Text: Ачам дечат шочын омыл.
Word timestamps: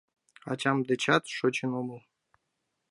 Ачам 0.51 0.77
дечат 0.89 1.23
шочын 1.37 1.71
омыл. 1.79 1.99